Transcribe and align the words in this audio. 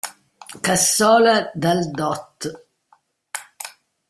Cassola 0.65 1.51
dal 1.53 1.91
dott. 1.91 2.39